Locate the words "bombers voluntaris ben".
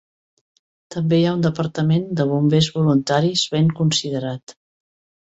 2.31-3.69